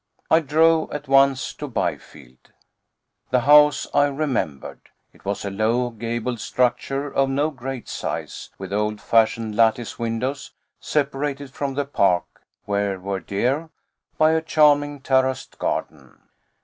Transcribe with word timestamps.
I 0.31 0.39
drove 0.39 0.91
at 0.91 1.07
once 1.07 1.53
to 1.53 1.67
Byfield. 1.67 2.53
The 3.29 3.41
house 3.41 3.85
I 3.93 4.05
remembered. 4.07 4.81
It 5.13 5.25
was 5.25 5.45
a 5.45 5.51
low, 5.51 5.91
gabled 5.91 6.39
structure 6.39 7.07
of 7.13 7.29
no 7.29 7.51
great 7.51 7.87
size, 7.87 8.49
with 8.57 8.73
old 8.73 8.99
fashioned 8.99 9.55
lattice 9.55 9.99
windows, 9.99 10.53
separated 10.79 11.51
from 11.51 11.75
the 11.75 11.85
park, 11.85 12.41
where 12.65 12.99
were 12.99 13.19
deer, 13.19 13.69
by 14.17 14.31
a 14.31 14.41
charming 14.41 15.01
terraced 15.01 15.59
garden. 15.59 16.23